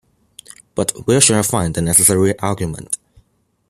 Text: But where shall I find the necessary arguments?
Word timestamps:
But 0.73 0.93
where 1.05 1.21
shall 1.21 1.37
I 1.37 1.43
find 1.43 1.75
the 1.75 1.81
necessary 1.83 2.33
arguments? 2.39 2.97